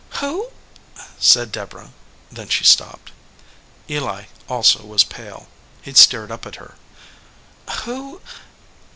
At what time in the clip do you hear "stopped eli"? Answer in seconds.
2.63-4.23